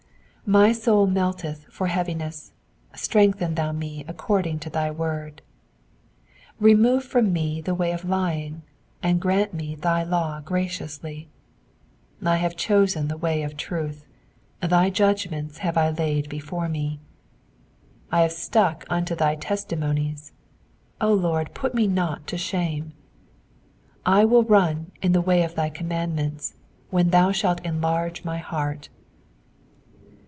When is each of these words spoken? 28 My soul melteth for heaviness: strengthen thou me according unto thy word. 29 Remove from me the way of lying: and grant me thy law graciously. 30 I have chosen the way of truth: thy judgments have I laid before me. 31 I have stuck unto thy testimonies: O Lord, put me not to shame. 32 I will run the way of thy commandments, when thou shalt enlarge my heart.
28 0.51 0.59
My 0.59 0.71
soul 0.73 1.07
melteth 1.07 1.63
for 1.71 1.87
heaviness: 1.87 2.51
strengthen 2.93 3.55
thou 3.55 3.71
me 3.71 4.03
according 4.05 4.55
unto 4.55 4.69
thy 4.69 4.91
word. 4.91 5.41
29 6.57 6.57
Remove 6.59 7.05
from 7.05 7.31
me 7.31 7.61
the 7.61 7.73
way 7.73 7.93
of 7.93 8.03
lying: 8.03 8.61
and 9.01 9.21
grant 9.21 9.53
me 9.53 9.75
thy 9.75 10.03
law 10.03 10.41
graciously. 10.41 11.29
30 12.19 12.29
I 12.31 12.35
have 12.35 12.57
chosen 12.57 13.07
the 13.07 13.15
way 13.15 13.43
of 13.43 13.55
truth: 13.55 14.03
thy 14.59 14.89
judgments 14.89 15.59
have 15.59 15.77
I 15.77 15.89
laid 15.89 16.27
before 16.27 16.67
me. 16.67 16.99
31 18.09 18.19
I 18.19 18.21
have 18.23 18.31
stuck 18.33 18.85
unto 18.89 19.15
thy 19.15 19.35
testimonies: 19.35 20.33
O 20.99 21.13
Lord, 21.13 21.53
put 21.53 21.73
me 21.73 21.87
not 21.87 22.27
to 22.27 22.37
shame. 22.37 22.91
32 24.03 24.03
I 24.05 24.25
will 24.25 24.43
run 24.43 24.91
the 25.01 25.21
way 25.21 25.43
of 25.43 25.55
thy 25.55 25.69
commandments, 25.69 26.55
when 26.89 27.11
thou 27.11 27.31
shalt 27.31 27.63
enlarge 27.65 28.25
my 28.25 28.39
heart. 28.39 28.89